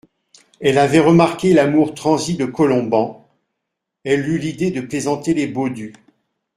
[0.59, 3.23] Elle avait remarqué l'amour transi de Colomban,
[4.03, 5.93] elle eut l'idée de plaisanter les Baudu.